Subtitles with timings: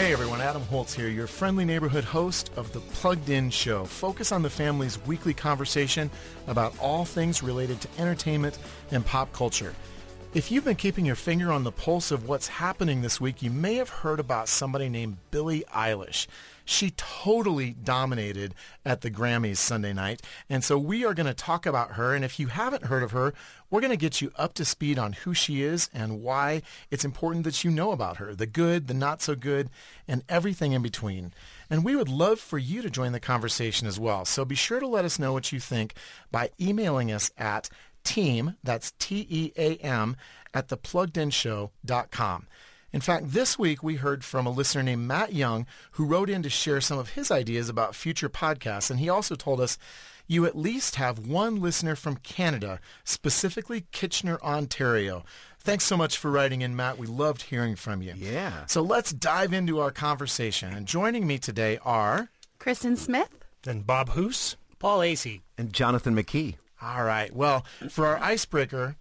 [0.00, 3.84] Hey everyone, Adam Holz here, your friendly neighborhood host of the Plugged In Show.
[3.84, 6.10] Focus on the family's weekly conversation
[6.46, 8.58] about all things related to entertainment
[8.90, 9.74] and pop culture.
[10.32, 13.50] If you've been keeping your finger on the pulse of what's happening this week, you
[13.50, 16.28] may have heard about somebody named Billie Eilish.
[16.70, 20.22] She totally dominated at the Grammys Sunday night.
[20.48, 22.14] And so we are going to talk about her.
[22.14, 23.34] And if you haven't heard of her,
[23.70, 27.04] we're going to get you up to speed on who she is and why it's
[27.04, 29.68] important that you know about her, the good, the not so good,
[30.06, 31.32] and everything in between.
[31.68, 34.24] And we would love for you to join the conversation as well.
[34.24, 35.94] So be sure to let us know what you think
[36.30, 37.68] by emailing us at
[38.04, 40.16] team, that's T-E-A-M,
[40.54, 42.46] at thepluggedinshow.com.
[42.92, 46.42] In fact, this week we heard from a listener named Matt Young who wrote in
[46.42, 48.90] to share some of his ideas about future podcasts.
[48.90, 49.78] And he also told us
[50.26, 55.24] you at least have one listener from Canada, specifically Kitchener, Ontario.
[55.58, 56.98] Thanks so much for writing in, Matt.
[56.98, 58.14] We loved hearing from you.
[58.16, 58.66] Yeah.
[58.66, 60.72] So let's dive into our conversation.
[60.72, 62.30] And joining me today are...
[62.58, 63.28] Kristen Smith.
[63.66, 64.56] And Bob Hoose.
[64.78, 65.42] Paul Asay.
[65.58, 66.56] And Jonathan McKee.
[66.80, 67.34] All right.
[67.34, 68.96] Well, for our icebreaker,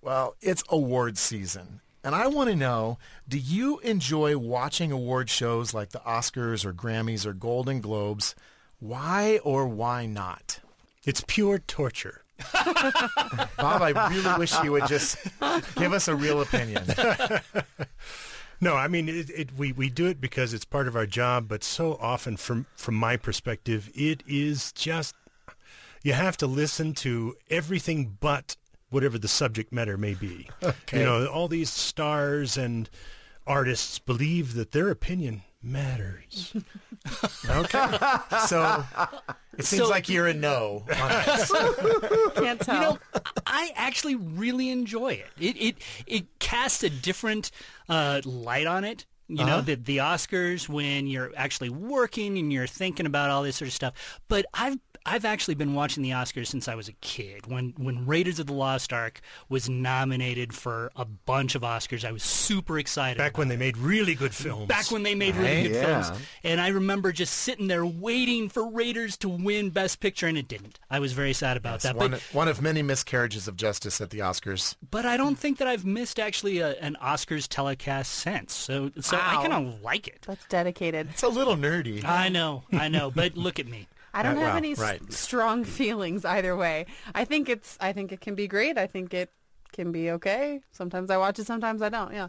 [0.00, 1.80] well, it's award season.
[2.02, 2.98] And I want to know,
[3.28, 8.34] do you enjoy watching award shows like the Oscars or Grammys or Golden Globes?
[8.78, 10.60] Why or why not?
[11.04, 12.22] It's pure torture.
[12.54, 15.18] Bob, I really wish you would just
[15.76, 16.84] give us a real opinion.
[18.62, 21.48] No, I mean it, it, we we do it because it's part of our job,
[21.48, 25.14] but so often, from from my perspective, it is just
[26.02, 28.56] you have to listen to everything but
[28.90, 30.48] whatever the subject matter may be.
[30.62, 30.98] Okay.
[31.00, 32.90] You know, all these stars and
[33.46, 36.54] artists believe that their opinion matters.
[37.48, 37.96] Okay.
[38.46, 38.84] So
[39.56, 40.84] it seems So- like you're a no.
[42.34, 42.74] Can't tell.
[42.76, 42.98] You know,
[43.46, 45.30] I actually really enjoy it.
[45.38, 47.50] It it it casts a different
[47.88, 49.06] uh, light on it.
[49.28, 53.56] You know, the the Oscars when you're actually working and you're thinking about all this
[53.56, 54.20] sort of stuff.
[54.28, 57.46] But I've I've actually been watching the Oscars since I was a kid.
[57.46, 62.12] When when Raiders of the Lost Ark was nominated for a bunch of Oscars, I
[62.12, 63.18] was super excited.
[63.18, 63.50] Back about when it.
[63.50, 64.66] they made really good films.
[64.68, 66.02] back when they made really Right, good yeah.
[66.02, 66.20] films.
[66.44, 70.48] And I remember just sitting there waiting for Raiders to win Best Picture, and it
[70.48, 70.78] didn't.
[70.90, 71.96] I was very sad about that.
[71.96, 74.76] one, But one of many miscarriages of justice at the Oscars.
[74.90, 78.52] but I don't think that I've missed actually a, an Oscars telecast since.
[78.52, 80.24] So so I kind of like it.
[80.26, 81.08] That's dedicated.
[81.10, 82.04] It's a little nerdy.
[82.04, 83.10] I know, I know.
[83.10, 83.88] But look at me.
[84.12, 85.12] I don't Uh, have well, any s- right.
[85.12, 86.86] strong feelings either way.
[87.14, 87.76] I think it's.
[87.80, 88.76] I think it can be great.
[88.78, 89.30] I think it
[89.72, 90.60] can be okay.
[90.72, 91.46] Sometimes I watch it.
[91.46, 92.12] Sometimes I don't.
[92.12, 92.28] Yeah.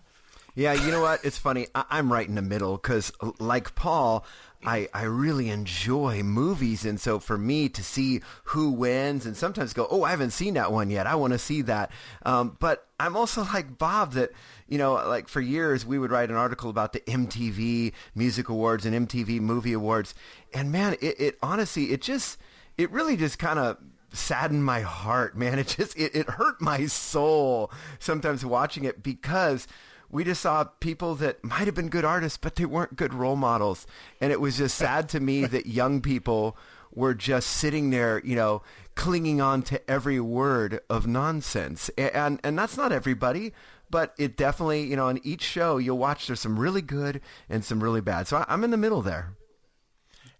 [0.55, 1.23] Yeah, you know what?
[1.23, 1.67] It's funny.
[1.73, 4.25] I- I'm right in the middle because, like Paul,
[4.65, 6.85] I, I really enjoy movies.
[6.85, 10.53] And so for me to see who wins and sometimes go, oh, I haven't seen
[10.55, 11.07] that one yet.
[11.07, 11.91] I want to see that.
[12.25, 14.31] Um, but I'm also like Bob that,
[14.67, 18.85] you know, like for years we would write an article about the MTV Music Awards
[18.85, 20.13] and MTV Movie Awards.
[20.53, 22.37] And man, it, it honestly, it just,
[22.77, 23.77] it really just kind of
[24.13, 25.57] saddened my heart, man.
[25.59, 29.65] It just, it, it hurt my soul sometimes watching it because
[30.11, 33.35] we just saw people that might have been good artists, but they weren't good role
[33.35, 33.87] models.
[34.19, 36.57] And it was just sad to me that young people
[36.93, 38.61] were just sitting there, you know,
[38.95, 41.89] clinging on to every word of nonsense.
[41.97, 43.53] A- And, and that's not everybody,
[43.89, 47.63] but it definitely, you know, on each show you'll watch there's some really good and
[47.63, 48.27] some really bad.
[48.27, 49.35] So I, I'm in the middle there.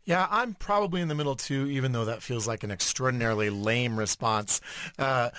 [0.04, 3.98] Yeah, I'm probably in the middle too, even though that feels like an extraordinarily lame
[4.00, 4.60] response.
[4.98, 5.30] Uh,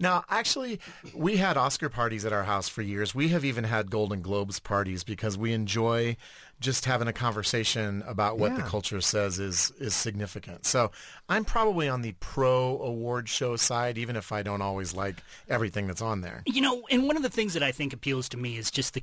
[0.00, 0.80] now, actually,
[1.14, 3.14] we had Oscar parties at our house for years.
[3.14, 6.16] We have even had Golden Globes parties because we enjoy
[6.58, 10.66] just having a conversation about what the culture says is is significant.
[10.66, 10.90] So
[11.28, 15.86] I'm probably on the pro award show side, even if I don't always like everything
[15.86, 16.42] that's on there.
[16.46, 18.94] You know, and one of the things that I think appeals to me is just
[18.94, 19.00] the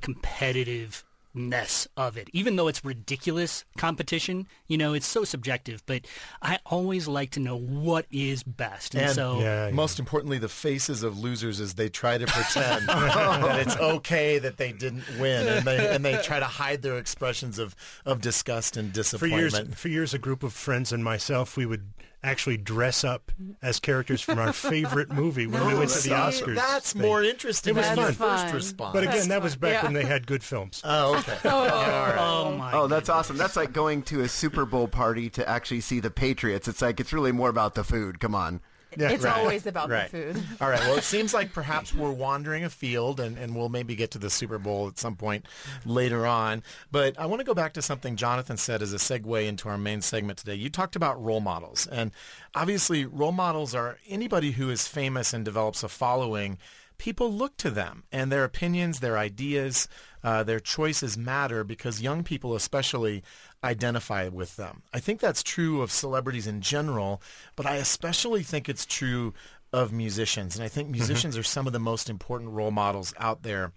[1.38, 2.28] competitiveness of it.
[2.32, 6.02] Even though it's ridiculous competition, you know, it's so subjective, but
[6.42, 8.94] I always like to know what is best.
[8.94, 9.74] And, And so Yeah, yeah.
[9.74, 14.56] most importantly, the faces of losers as they try to pretend that it's okay that
[14.56, 17.74] they didn't win, and they and they try to hide their expressions of,
[18.04, 19.40] of disgust and for disappointment.
[19.40, 21.92] years, for years, a group of friends and myself, we would
[22.22, 23.30] actually dress up
[23.62, 26.56] as characters from our favorite movie when we went to the Oscars.
[26.56, 27.02] That's thing.
[27.02, 28.04] more interesting It was than fun.
[28.04, 28.92] your first response.
[28.92, 29.84] But again, that was back Yeah.
[29.84, 30.82] when they had good films.
[30.84, 31.36] oh, okay.
[31.44, 33.36] Oh, oh my Oh, that's awesome.
[33.36, 36.66] That's like going to a Super Bowl party to actually see the Patriots.
[36.68, 38.18] It's like, it's really more about the food.
[38.20, 38.60] Come on.
[38.96, 39.36] Yeah, it's right.
[39.36, 40.10] always about Right.
[40.10, 40.42] the food.
[40.60, 40.80] All right.
[40.80, 44.30] Well, it seems like perhaps we're wandering afield, and, and we'll maybe get to the
[44.30, 45.44] Super Bowl at some point
[45.84, 46.62] later on.
[46.90, 49.78] But I want to go back to something Jonathan said as a segue into our
[49.78, 50.54] main segment today.
[50.54, 52.12] You talked about role models, and
[52.54, 56.58] obviously, role models are anybody who is famous and develops a following
[56.96, 59.86] people look to them and their opinions, their ideas,
[60.24, 63.22] uh, their choices matter because young people especially
[63.62, 64.82] identify with them.
[64.92, 67.20] I think that's true of celebrities in general,
[67.56, 69.34] but I especially think it's true
[69.72, 70.56] of musicians.
[70.56, 73.72] And I think musicians are some of the most important role models out there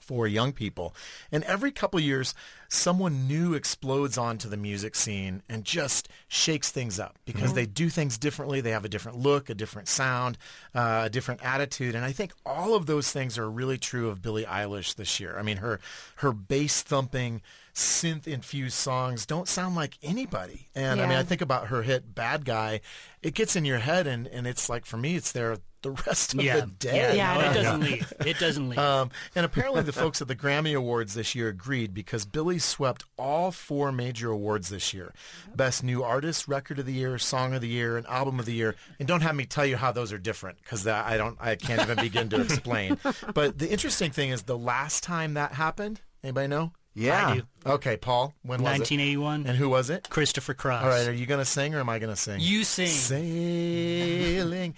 [0.00, 0.94] for young people.
[1.30, 2.34] And every couple years,
[2.68, 7.90] someone new explodes onto the music scene and just shakes things up because they do
[7.90, 8.62] things differently.
[8.62, 10.38] They have a different look, a different sound,
[10.74, 11.94] uh, a different attitude.
[11.94, 15.36] And I think all of those things are really true of Billie Eilish this year.
[15.38, 15.78] I mean, her
[16.16, 17.42] her bass thumping,
[17.78, 20.68] synth infused songs don't sound like anybody.
[20.74, 22.80] And I mean, I think about her hit "Bad Guy."
[23.22, 26.34] It gets in your head, and and it's like for me, it's there the rest
[26.34, 27.16] of Yeah, the day.
[27.16, 28.12] Yeah, no, it doesn't leave.
[28.26, 28.78] It doesn't leave.
[28.78, 33.04] Um, and apparently the folks at the Grammy Awards this year agreed because Billie swept
[33.16, 35.14] all four major awards this year.
[35.54, 38.54] Best New Artist, Record of the Year, Song of the Year, and Album of the
[38.54, 38.74] Year.
[38.98, 41.82] And don't have me tell you how those are different because I don't, I can't
[41.82, 42.98] even begin to explain.
[43.34, 46.72] But the interesting thing is the last time that happened, anybody know?
[46.98, 47.28] Yeah.
[47.28, 47.42] I do.
[47.66, 48.80] Okay, Paul, when was it?
[48.80, 49.46] 1981.
[49.46, 50.08] And who was it?
[50.10, 50.82] Christopher Cross.
[50.84, 52.40] All right, are you going to sing or am I going to sing?
[52.40, 52.88] You sing.
[52.88, 54.74] Sailing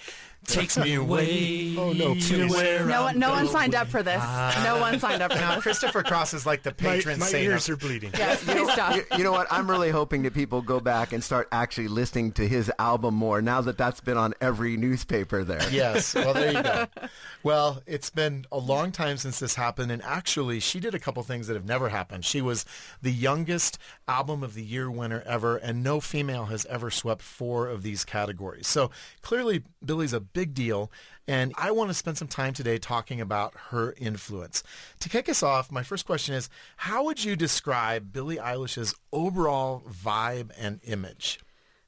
[0.46, 1.74] takes me away.
[1.76, 2.50] Oh, no, to please.
[2.50, 3.18] where No I'm one, ah.
[3.18, 4.22] no one signed up for this.
[4.64, 5.62] no one signed up for Now, this.
[5.62, 7.44] Christopher Cross is like the My, patron my saint.
[7.44, 8.10] ears of- are bleeding.
[8.16, 8.96] Yes, please stop.
[8.96, 9.46] You, you know what?
[9.50, 13.40] I'm really hoping that people go back and start actually listening to his album more
[13.42, 15.62] now that that's been on every newspaper there.
[15.70, 16.14] Yes.
[16.14, 16.86] Well, there you go.
[17.42, 21.22] Well, it's been a long time since this happened, and actually, she did a couple
[21.22, 22.26] things that have never happened.
[22.26, 22.66] She was
[23.00, 27.66] the youngest album of the year winner ever, and no female has ever swept four
[27.66, 28.66] of these categories.
[28.66, 28.90] So
[29.22, 30.90] clearly, Billie's a big deal,
[31.28, 34.62] and I want to spend some time today talking about her influence.
[35.00, 39.82] To kick us off, my first question is, how would you describe Billie Eilish's overall
[39.88, 41.40] vibe and image?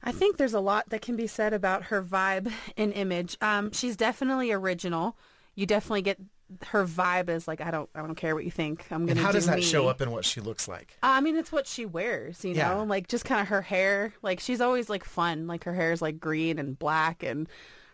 [0.03, 3.37] I think there's a lot that can be said about her vibe and image.
[3.41, 5.17] Um, she's definitely original.
[5.55, 6.19] You definitely get
[6.67, 8.85] her vibe is like I don't I don't care what you think.
[8.91, 9.21] I'm gonna.
[9.21, 9.61] how do does that me.
[9.61, 10.97] show up in what she looks like?
[11.01, 12.75] I mean, it's what she wears, you Yeah.
[12.75, 14.13] know, like just kind of her hair.
[14.21, 15.47] Like she's always like fun.
[15.47, 17.47] Like her hair is like green and black, and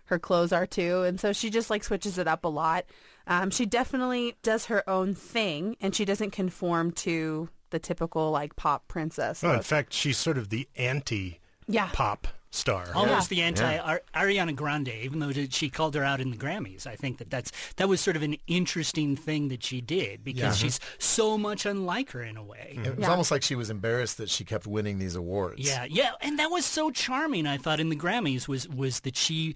[0.10, 1.04] her clothes are too.
[1.04, 2.86] And so she just like switches it up a lot.
[3.28, 8.56] Um, she definitely does her own thing, and she doesn't conform to the typical like
[8.56, 9.44] pop princess.
[9.44, 11.90] Oh, in fact, she's sort of the anti Yeah.
[11.94, 12.88] pop star.
[12.96, 16.88] Almost the anti Ar- Ariana Grande, even though she called her out in the Grammys.
[16.88, 20.62] I think that that's that was sort of an interesting thing that she did because
[20.62, 20.68] Yeah.
[20.68, 22.74] she's so much unlike her in a way.
[22.76, 22.86] Mm-hmm.
[22.86, 23.12] It was Yeah.
[23.12, 25.60] almost like she was embarrassed that she kept winning these awards.
[25.62, 27.46] Yeah, yeah, and that was so charming.
[27.46, 29.56] I thought in the Grammys was was that she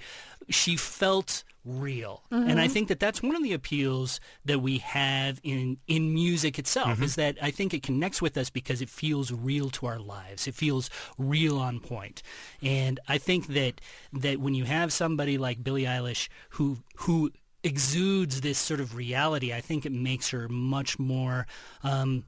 [0.50, 5.40] she felt real, and I think that that's one of the appeals that we have
[5.44, 9.32] in in music itself is that I think it connects with us because it feels
[9.32, 10.48] real to our lives.
[10.48, 12.22] It feels real on point,
[12.62, 13.80] and I think that
[14.12, 17.32] that when you have somebody like Billie Eilish who who
[17.64, 21.48] exudes this sort of reality, I think it makes her much more.
[21.84, 22.26] Um,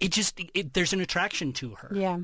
[0.00, 1.90] it just it, there's an attraction to her.
[1.94, 2.18] yeah.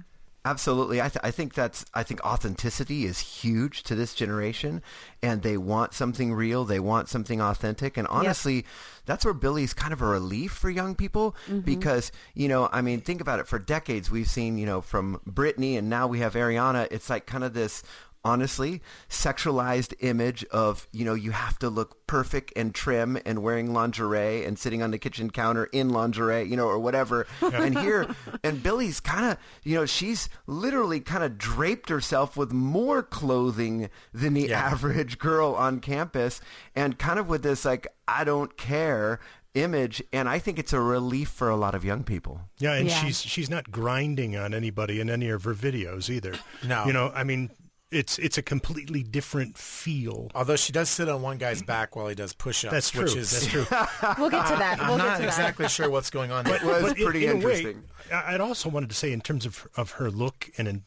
[0.47, 1.01] Absolutely.
[1.01, 4.83] I, th- I think that's, I think authenticity is huge to this generation
[5.23, 6.67] and they want something real.
[6.67, 7.97] They want something authentic.
[7.97, 8.67] And honestly,
[9.07, 11.61] that's where Billie's kind of a relief for young people mm-hmm.
[11.61, 13.49] because, you know, I mean, think about it.
[13.49, 16.89] For decades, we've seen, you know, from Britney and now we have Ariana.
[16.91, 17.83] It's like kind of this
[18.25, 23.73] honestly sexualized image of you know you have to look perfect and trim and wearing
[23.73, 28.07] lingerie and sitting on the kitchen counter in lingerie you know or whatever and here
[28.45, 33.89] and Billie's kind of you know she's literally kind of draped herself with more clothing
[34.13, 34.61] than the Yeah.
[34.61, 36.41] average girl on campus
[36.75, 39.21] and kind of with this like i don't care
[39.55, 42.89] image and i think it's a relief for a lot of young people Yeah, and
[42.89, 43.05] Yeah.
[43.05, 46.35] she's she's not grinding on anybody in any of her videos either.
[46.67, 46.87] No.
[46.87, 47.51] you know, I mean,
[47.95, 50.31] it's it's a completely different feel.
[50.35, 53.03] Although she does sit on one guy's back while he does push-ups, That's true.
[53.05, 53.67] which is That's true.
[54.19, 54.79] We'll get to that.
[54.81, 55.29] We'll I'm get not to that.
[55.29, 56.45] exactly sure what's going on.
[56.47, 56.59] here.
[56.65, 57.85] was But in- pretty in way, interesting.
[58.13, 60.83] I- I'd also wanted to say, in terms of of her look and in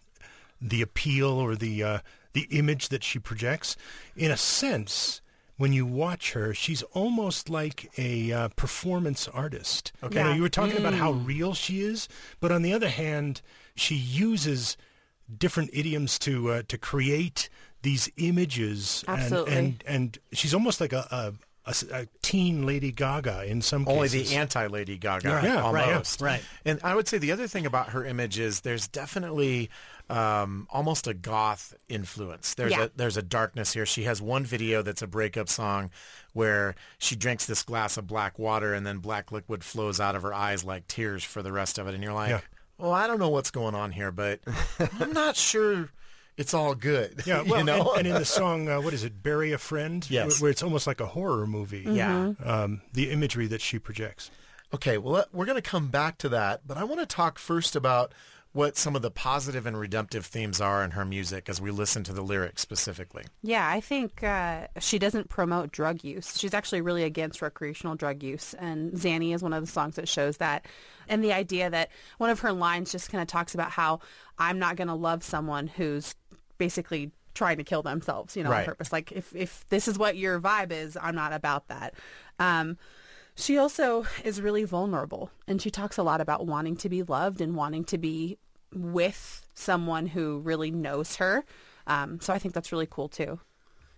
[0.61, 1.99] the appeal or the uh,
[2.33, 3.75] the image that she projects,
[4.15, 5.21] in a sense,
[5.57, 9.91] when you watch her, she's almost like a uh, performance artist.
[10.03, 10.35] Okay, Yeah.
[10.35, 12.07] you were talking about how real she is,
[12.39, 13.41] but on the other hand,
[13.75, 14.77] she uses
[15.35, 17.49] different idioms to uh, to create
[17.81, 19.53] these images, Absolutely.
[19.55, 21.33] and and, and she's almost like a
[21.91, 24.29] a teen Lady Gaga in some Only cases.
[24.29, 26.21] the anti-Lady Gaga, Yeah, yeah, right, almost.
[26.21, 26.41] right.
[26.63, 29.69] And I would say the other thing about her image is there's definitely
[30.09, 32.53] um, almost a goth influence.
[32.53, 32.83] There's Yeah.
[32.85, 33.85] a there's a darkness here.
[33.85, 35.89] She has one video that's a breakup song
[36.31, 40.21] where she drinks this glass of black water and then black liquid flows out of
[40.21, 41.93] her eyes like tears for the rest of it.
[41.95, 42.39] And you're like, Yeah.
[42.77, 44.39] Well, I don't know what's going on here, but
[44.99, 45.89] I'm not sure
[46.37, 47.23] it's all good.
[47.25, 47.89] Yeah, well, you know?
[47.91, 50.05] and, and in the song, uh, what is it, "Bury a Friend"?
[50.09, 50.41] Yes.
[50.41, 51.85] where it's almost like a horror movie.
[51.87, 52.33] yeah.
[52.43, 54.29] um, the imagery that she projects.
[54.73, 57.39] Okay, well, let- we're going to come back to that, but I want to talk
[57.39, 58.13] first about
[58.57, 62.03] what some of the positive and redemptive themes are in her music as we listen
[62.03, 63.23] to the lyrics specifically.
[63.43, 66.37] Yeah, I think uh, she doesn't promote drug use.
[66.37, 70.09] She's actually really against recreational drug use, and Xanny is one of the songs that
[70.09, 70.65] shows that.
[71.07, 73.99] And the idea that one of her lines just kind of talks about how
[74.39, 76.15] I'm not going to love someone who's
[76.57, 78.61] basically trying to kill themselves, you know, Right.
[78.61, 78.91] on purpose.
[78.91, 81.93] Like if if this is what your vibe is, I'm not about that.
[82.39, 82.77] Um,
[83.35, 87.39] she also is really vulnerable, and she talks a lot about wanting to be loved
[87.39, 88.39] and wanting to be
[88.73, 91.45] with someone who really knows her.
[91.85, 93.39] Um, so I think that's really cool too.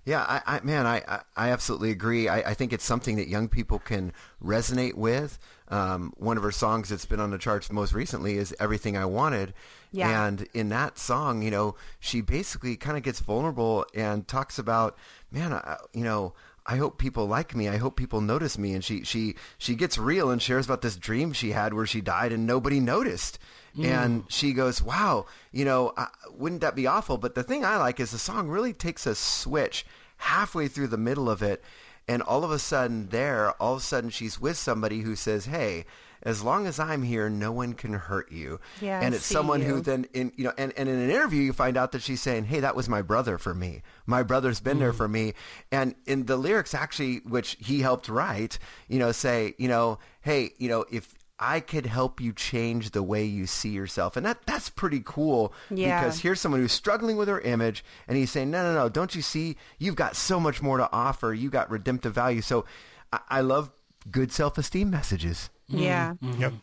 [0.06, 1.04] Yeah, I, I man, I,
[1.36, 2.30] I, absolutely agree.
[2.30, 5.38] I, I think it's something that young people can resonate with.
[5.68, 9.06] Um, one of her songs that's been on the charts most recently is "Everything I
[9.06, 9.54] Wanted,"
[9.92, 10.26] Yeah.
[10.26, 14.98] and in that song, you know, she basically kind of gets vulnerable and talks about,
[15.32, 16.34] man, I, you know.
[16.70, 17.68] I hope people like me.
[17.68, 18.74] I hope people notice me.
[18.76, 22.00] And she, she, she gets real and shares about this dream she had where she
[22.00, 23.40] died and nobody noticed.
[23.82, 27.18] And she goes, wow, you know, uh, wouldn't that be awful?
[27.18, 29.84] But the thing I like is the song really takes a switch
[30.18, 31.64] halfway through the middle of it.
[32.10, 35.46] And all of a sudden there, all of a sudden she's with somebody who says,
[35.46, 35.86] hey,
[36.22, 38.60] as long as I'm here, no one can hurt you.
[38.82, 41.42] Yeah, I and it's someone who then, in, you know, and, and in an interview,
[41.42, 43.84] you find out that she's saying, hey, that was my brother for me.
[44.06, 44.82] My brother's been Mm.
[44.82, 45.34] there for me.
[45.72, 50.52] And in the lyrics, actually, which he helped write, you know, say, you know, hey,
[50.58, 54.18] you know, if I could help you change the way you see yourself.
[54.18, 56.02] And that that's pretty cool Yeah.
[56.02, 59.16] because here's someone who's struggling with her image and he's saying, no, no, no, don't
[59.16, 59.56] you see?
[59.78, 61.34] You've got so much more to offer.
[61.34, 62.42] You got redemptive value.
[62.42, 62.66] So
[63.14, 63.72] I, I love
[64.12, 65.50] good self-esteem messages.
[65.68, 66.16] Yeah.
[66.24, 66.42] Mm-hmm.
[66.42, 66.54] Yep.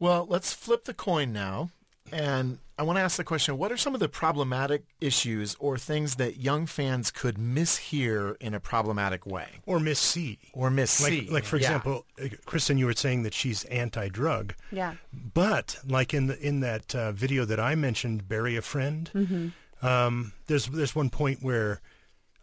[0.00, 1.70] Well, let's flip the coin now.
[2.12, 5.78] And I want to ask the question, what are some of the problematic issues or
[5.78, 10.38] things that young fans could mishear in a problematic way Or Miss C.
[10.52, 11.62] or miss Like, like for Yeah.
[11.68, 14.54] example, uh, Kristen, you were saying that she's anti-drug.
[14.70, 14.94] Yeah.
[15.12, 19.86] But like in the, in that uh, video that I mentioned, "Bury a Friend," Mm-hmm.
[19.86, 21.80] um, there's there's one point where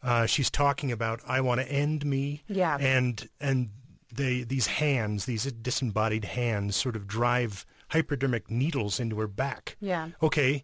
[0.01, 2.77] uh, she's talking about "I want to end me," Yeah.
[2.79, 3.69] and and
[4.13, 9.77] they these hands, these disembodied hands, sort of drive hypodermic needles into her back.
[9.79, 10.09] Yeah.
[10.21, 10.63] Okay,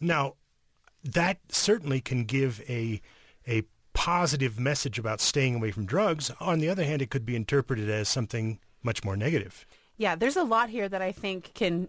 [0.00, 0.34] now
[1.04, 3.00] that certainly can give a
[3.46, 6.30] a positive message about staying away from drugs.
[6.40, 9.66] On the other hand, it could be interpreted as something much more negative.
[9.96, 11.88] Yeah, there's a lot here that I think can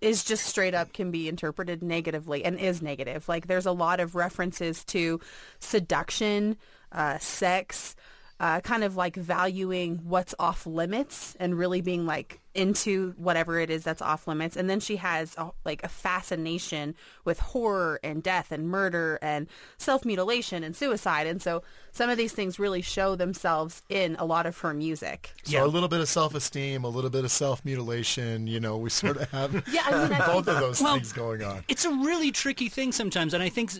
[0.00, 3.28] is just straight up can be interpreted negatively and is negative.
[3.28, 5.20] Like there's a lot of references to
[5.60, 6.56] seduction,
[6.90, 7.94] uh, sex,
[8.40, 13.70] uh, kind of like valuing what's off limits and really being like into whatever it
[13.70, 14.56] is that's off limits.
[14.56, 19.46] And then she has a, like a fascination with horror and death and murder and
[19.78, 21.28] self-mutilation and suicide.
[21.28, 21.62] And so
[21.92, 25.32] some of these things really show themselves in a lot of her music.
[25.44, 29.18] So a little bit of self-esteem, a little bit of self-mutilation, you know, we sort
[29.18, 31.64] of have Yeah, I mean, I both of those Well, things going on.
[31.68, 33.72] It's a really tricky thing sometimes, and I think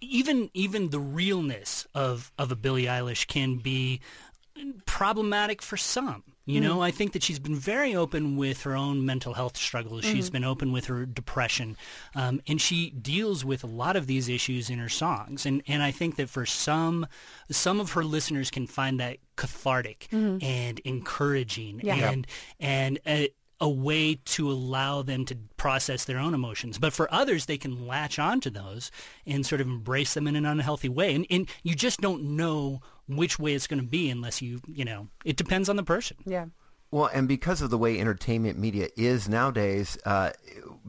[0.00, 4.00] even even the realness of of a Billie Eilish can be
[4.86, 6.22] problematic for some.
[6.48, 10.04] You know, I think that she's been very open with her own mental health struggles.
[10.04, 11.76] She's been open with her depression,
[12.14, 15.44] um, and she deals with a lot of these issues in her songs.
[15.44, 17.08] And and I think that for some
[17.50, 21.96] some of her listeners can find that cathartic and encouraging, Yeah.
[21.96, 22.10] Yeah.
[22.12, 22.26] and
[22.60, 22.98] and.
[23.04, 23.22] Uh,
[23.58, 26.76] a way to allow them to process their own emotions.
[26.78, 28.90] But for others, they can latch onto those
[29.24, 31.14] and sort of embrace them in an unhealthy way.
[31.14, 34.84] And, and you just don't know which way it's going to be unless you, you
[34.84, 36.16] know, it depends on the person.
[36.24, 36.46] Yeah.
[36.92, 40.30] Well, and because of the way entertainment media is nowadays, uh,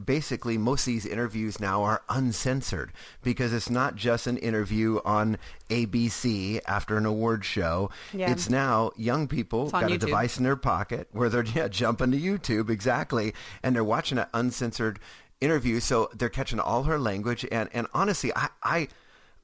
[0.02, 5.38] basically most of these interviews now are uncensored because it's not just an interview on
[5.70, 7.90] ABC after an award show.
[8.12, 8.30] Yeah.
[8.30, 11.66] It's now young people It's on got a device in their pocket where they're yeah,
[11.66, 15.00] jumping to YouTube exactly, and they're watching an uncensored
[15.40, 17.44] interview, so they're catching all her language.
[17.50, 18.48] And and honestly, I.
[18.62, 18.88] I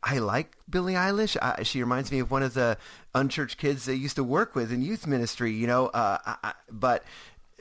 [0.05, 1.37] I like Billie Eilish.
[1.41, 2.77] I, she reminds me of one of the
[3.15, 5.87] unchurched kids they used to work with in youth ministry, you know.
[5.87, 7.03] Uh, I, I, but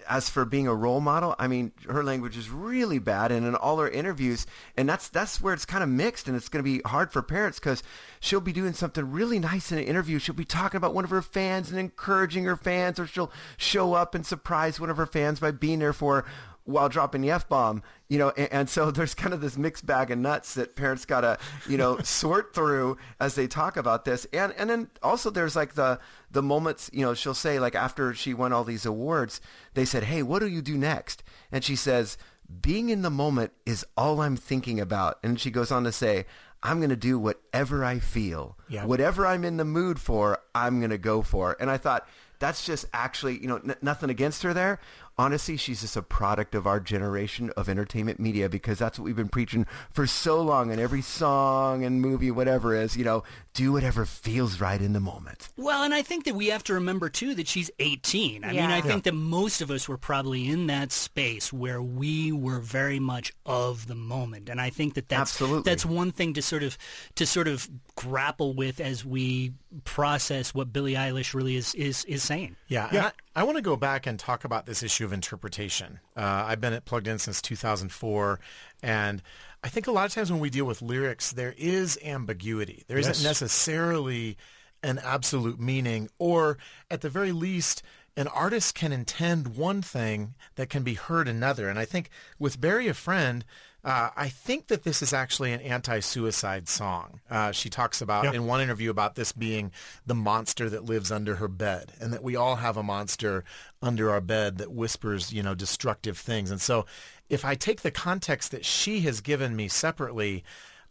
[0.09, 3.55] as for being a role model, I mean, her language is really bad, and in
[3.55, 4.45] all her interviews,
[4.75, 7.21] and that's that's where it's kind of mixed, and it's going to be hard for
[7.21, 7.81] parents because
[8.19, 10.19] she'll be doing something really nice in an interview.
[10.19, 13.93] She'll be talking about one of her fans and encouraging her fans, or she'll show
[13.93, 16.25] up and surprise one of her fans by being there for her
[16.65, 19.85] while dropping the f bomb, you know, and, and so there's kind of this mixed
[19.85, 24.25] bag of nuts that parents gotta, you know, sort through as they talk about this,
[24.33, 25.99] and and then also there's like the
[26.31, 29.39] the moments, you know, she'll say like after she won all these awards,
[29.73, 31.23] they said, hey, what do you do next?
[31.51, 32.17] And she says,
[32.61, 35.19] being in the moment is all I'm thinking about.
[35.23, 36.25] And she goes on to say,
[36.61, 38.57] I'm going to do whatever I feel.
[38.69, 38.85] Yeah.
[38.85, 41.57] Whatever I'm in the mood for, I'm going to go for.
[41.59, 42.07] And I thought,
[42.39, 44.79] that's just actually, you know, n- nothing against her there
[45.17, 49.15] honestly, she's just a product of our generation of entertainment media because that's what we've
[49.15, 53.71] been preaching for so long in every song and movie, whatever is, you know, do
[53.71, 55.49] whatever feels right in the moment.
[55.57, 58.43] Well, and I think that we have to remember too that she's 18.
[58.43, 58.61] I yeah.
[58.61, 62.59] mean, I think that most of us were probably in that space where we were
[62.59, 65.69] very much of the moment, and I think that that's Absolutely.
[65.69, 66.77] that's one thing to sort of
[67.15, 69.53] to sort of grapple with as we
[69.83, 72.55] process what Billie Eilish really is is is saying.
[72.67, 73.11] Yeah, yeah.
[73.35, 75.99] I, want to go back and talk about this issue of interpretation.
[76.15, 78.39] Uh, I've been at Plugged In since 2004,
[78.81, 79.21] and
[79.63, 82.83] I think a lot of times when we deal with lyrics, there is ambiguity.
[82.87, 83.09] There yes.
[83.09, 84.37] isn't necessarily
[84.83, 86.57] an absolute meaning, or
[86.91, 87.81] at the very least,
[88.15, 91.67] an artist can intend one thing that can be heard another.
[91.67, 93.43] And I think with Bury a Friend,
[93.83, 97.19] uh, I think that this is actually an anti-suicide song.
[97.29, 98.33] Uh, she talks about yeah.
[98.33, 99.71] in one interview about this being
[100.05, 103.43] the monster that lives under her bed, and that we all have a monster
[103.81, 106.49] under our bed that whispers, you know, destructive things.
[106.49, 106.85] And so,
[107.29, 110.45] if I take the context that she has given me separately,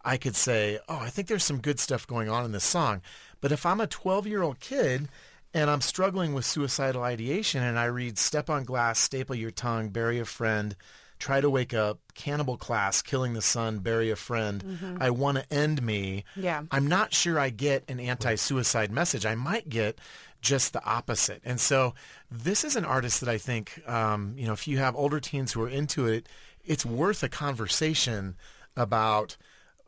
[0.04, 3.00] I could say, oh, I think there's some good stuff going on in this song.
[3.40, 5.08] But if I'm a 12-year-old kid
[5.54, 9.90] and I'm struggling with suicidal ideation, and I read "Step on Glass, Staple Your Tongue,
[9.90, 10.76] Bury a Friend."
[11.22, 14.64] try to wake up, cannibal class, killing the sun, bury a friend.
[14.64, 14.96] Mm-hmm.
[15.00, 16.24] I want to end me.
[16.34, 16.64] Yeah.
[16.72, 19.24] I'm not sure I get an anti-suicide message.
[19.24, 20.00] I might get
[20.40, 21.40] just the opposite.
[21.44, 21.94] And so
[22.28, 25.52] this is an artist that I think, um, you know, if you have older teens
[25.52, 26.28] who are into it,
[26.64, 28.34] it's worth a conversation
[28.76, 29.36] about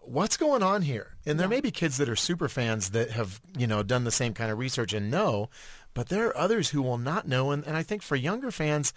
[0.07, 1.17] what's going on here.
[1.27, 1.57] And there yeah.
[1.57, 4.51] may be kids that are super fans that have, you know, done the same kind
[4.51, 5.49] of research and know,
[5.95, 7.51] but there are others who will not know.
[7.51, 8.93] And, and I think for younger fans,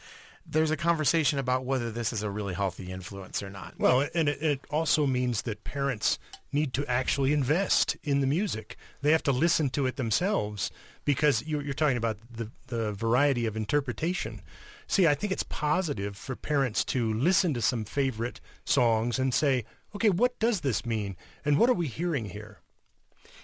[0.50, 3.76] there's a conversation about whether this is a really healthy influence or not.
[3.78, 6.20] Well, and it, it, also means that parents
[6.54, 8.78] need to actually invest in the music.
[9.02, 10.72] They have to listen to it themselves
[11.04, 14.42] because you're, you're talking about the, the variety of interpretation.
[14.88, 19.66] See, I think it's positive for parents to listen to some favorite songs and say,
[19.96, 21.16] okay, what does this mean?
[21.46, 22.60] And what are we hearing here?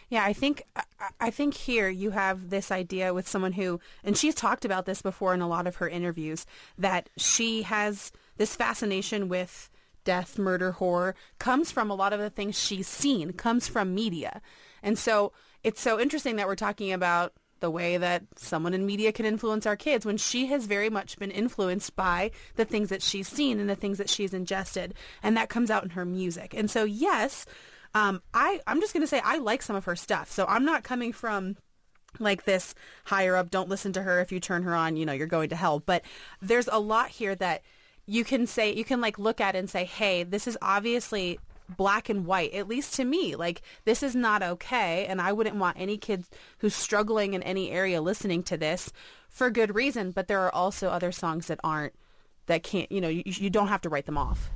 [0.09, 0.63] Yeah, I think
[1.19, 5.01] I think here you have this idea with someone who, and she's talked about this
[5.01, 6.45] before in a lot of her interviews,
[6.77, 9.69] that she has this fascination with
[10.03, 14.41] death, murder, horror, comes from a lot of the things she's seen, comes from media.
[14.83, 15.31] And so
[15.63, 19.65] it's so interesting that we're talking about the way that someone in media can influence
[19.65, 23.57] our kids when she has very much been influenced by the things that she's seen
[23.57, 24.93] and the things that she's ingested.
[25.23, 26.53] And that comes out in her music.
[26.53, 27.45] And so, yes,
[27.95, 30.83] um, I I'm just gonna say I like some of her stuff, so I'm not
[30.83, 31.55] coming from
[32.19, 33.49] like this higher up.
[33.49, 34.19] Don't listen to her.
[34.19, 35.79] If you turn her on, you know you're going to hell.
[35.79, 36.03] But
[36.41, 37.61] there's a lot here that
[38.05, 42.09] you can say you can like look at and say, hey, this is obviously black
[42.09, 43.35] and white at least to me.
[43.35, 46.25] Like this is not okay and i wouldn't want any kid
[46.59, 48.91] who's struggling in any area listening to this
[49.29, 51.93] for good reason but there are also other songs that aren't
[52.47, 54.49] that can't you know you, you don't have to write them off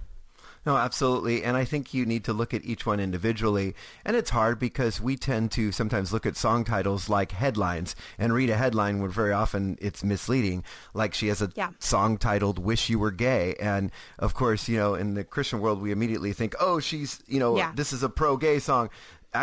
[0.67, 1.45] no, absolutely.
[1.45, 3.73] And I think you need to look at each one individually.
[4.03, 8.33] And it's hard because we tend to sometimes look at song titles like headlines and
[8.33, 10.65] read a headline where very often it's misleading.
[10.93, 11.69] Like she has a yeah.
[11.79, 13.55] song titled Wish You Were Gay.
[13.61, 17.39] And of course, you know, in the Christian world, we immediately think, oh, she's, you
[17.39, 17.71] know, yeah.
[17.73, 18.89] this is a pro-gay song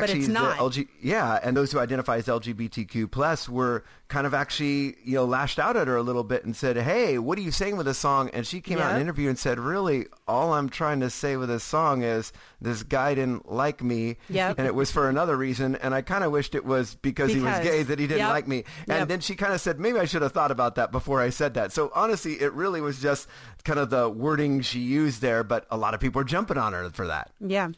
[0.02, 0.56] actually but it's not.
[0.58, 5.24] LG, yeah, and those who identify as LGBTQ plus were kind of actually you know
[5.24, 7.86] lashed out at her a little bit and said, "Hey, what are you saying with
[7.86, 8.86] this song?" And she came yep.
[8.86, 12.02] out in an interview and said, "Really, all I'm trying to say with this song
[12.02, 14.58] is this guy didn't like me, yep.
[14.58, 17.34] and it was for another reason, and I kind of wished it was because, because,
[17.34, 18.30] he was gay that he didn't yep.
[18.30, 20.92] like me." And then she kind of said, "Maybe I should have thought about that
[20.92, 23.28] before I said that." So honestly, it really was just
[23.64, 26.72] kind of the wording she used there, but a lot of people are jumping on
[26.72, 27.30] her for that.
[27.40, 27.70] Yeah.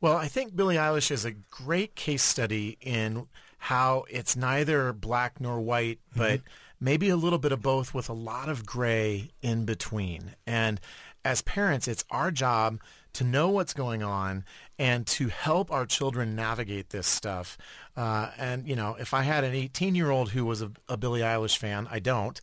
[0.00, 3.26] Well, I think Billie Eilish is a great case study in
[3.58, 6.18] how it's neither black nor white, mm-hmm.
[6.18, 6.84] but mm-hmm.
[6.84, 10.34] maybe a little bit of both with a lot of gray in between.
[10.46, 10.80] And
[11.24, 12.78] as parents, it's our job
[13.14, 14.44] to know what's going on
[14.78, 17.56] and to help our children navigate this stuff.
[17.96, 21.56] Uh, and, you know, if I had an 18-year-old who was a, a Billie Eilish
[21.56, 22.38] fan, I don't,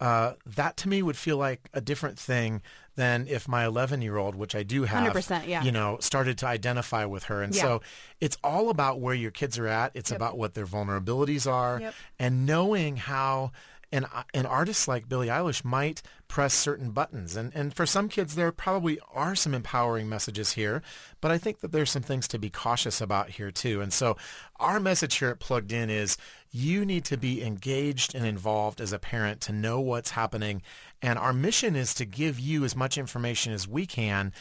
[0.00, 2.62] uh, that to me would feel like a different thing
[2.96, 5.62] than if my 11 year old, which I do have, 100%, yeah.
[5.62, 7.42] you know, started to identify with her.
[7.42, 7.62] And yeah.
[7.62, 7.82] so
[8.20, 9.92] it's all about where your kids are at.
[9.94, 10.18] It's yep.
[10.18, 11.94] about what their vulnerabilities are yep.
[12.18, 13.52] and knowing how
[13.92, 17.36] and uh, and artists like Billie Eilish might press certain buttons.
[17.36, 20.82] And and for some kids, there probably are some empowering messages here,
[21.20, 23.80] but I think that there's some things to be cautious about here too.
[23.80, 24.16] And so,
[24.60, 26.16] our message here at Plugged In is
[26.50, 30.62] you need to be engaged and involved as a parent to know what's happening.
[31.00, 34.32] And our mission is to give you as much information as we can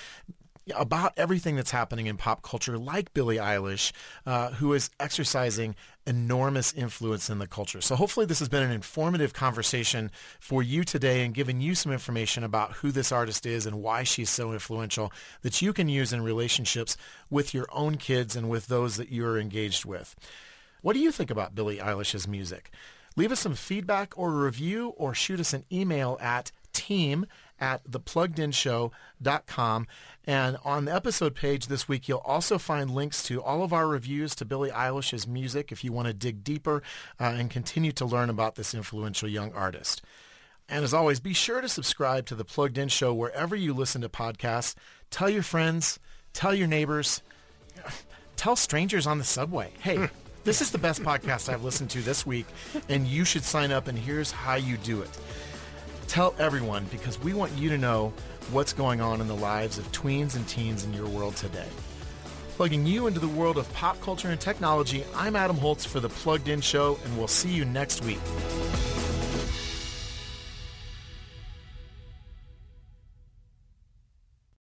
[0.76, 3.92] about everything that's happening in pop culture, like Billie Eilish,
[4.26, 5.76] uh, who is exercising
[6.06, 7.82] enormous influence in the culture.
[7.82, 11.92] So hopefully this has been an informative conversation for you today and given you some
[11.92, 16.14] information about who this artist is and why she's so influential that you can use
[16.14, 16.98] in relationships
[17.30, 20.16] with your own kids and with those that you're engaged with.
[20.82, 22.72] What do you think about Billie Eilish's music?
[23.18, 27.26] Leave us some feedback or review or shoot us an email at team
[27.60, 29.88] at thepluggedinshow.com.
[30.26, 33.88] And on the episode page this week, you'll also find links to all of our
[33.88, 36.84] reviews to Billie Eilish's music if you want to dig deeper
[37.20, 40.02] uh, and continue to learn about this influential young artist.
[40.70, 44.02] And as always, be sure to subscribe to The Plugged In Show wherever you listen
[44.02, 44.76] to podcasts.
[45.10, 45.98] Tell your friends,
[46.34, 47.22] tell your neighbors,
[48.36, 49.72] tell strangers on the subway.
[49.80, 50.10] Hey,
[50.44, 52.46] this is the best podcast I've listened to this week,
[52.90, 55.10] and you should sign up, and here's how you do it.
[56.08, 58.14] Tell everyone because we want you to know
[58.52, 61.68] what's going on in the lives of tweens and teens in your world today.
[62.56, 66.10] Plugging you into the world of pop culture and technology, I'm Adam Holz for The
[66.10, 68.20] Plugged In Show, and we'll see you next week.